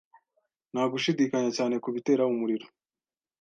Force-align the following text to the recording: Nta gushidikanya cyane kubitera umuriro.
Nta 0.71 0.83
gushidikanya 0.91 1.51
cyane 1.57 1.75
kubitera 1.83 2.29
umuriro. 2.33 2.65